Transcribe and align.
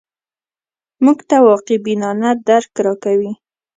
موږ 1.03 1.17
ته 1.29 1.37
واقع 1.47 1.77
بینانه 1.85 2.29
درک 2.47 2.73
راکوي 2.85 3.31